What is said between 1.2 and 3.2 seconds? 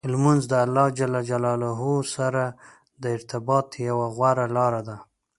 جلاله سره د